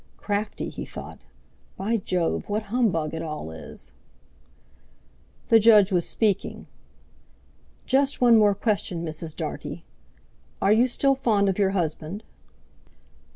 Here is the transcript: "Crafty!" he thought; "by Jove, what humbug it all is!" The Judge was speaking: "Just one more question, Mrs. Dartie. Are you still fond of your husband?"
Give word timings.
"Crafty!" 0.17 0.69
he 0.69 0.83
thought; 0.83 1.19
"by 1.77 1.97
Jove, 1.97 2.49
what 2.49 2.63
humbug 2.73 3.13
it 3.13 3.21
all 3.21 3.51
is!" 3.51 3.91
The 5.49 5.59
Judge 5.59 5.91
was 5.91 6.09
speaking: 6.09 6.65
"Just 7.85 8.19
one 8.19 8.35
more 8.35 8.55
question, 8.55 9.05
Mrs. 9.05 9.35
Dartie. 9.35 9.83
Are 10.59 10.73
you 10.73 10.87
still 10.87 11.13
fond 11.13 11.49
of 11.49 11.59
your 11.59 11.69
husband?" 11.77 12.23